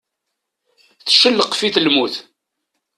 Teccelqef-it 1.05 1.75
lmut. 1.85 2.15